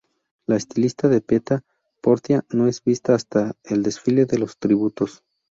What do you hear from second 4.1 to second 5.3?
de los Tributos".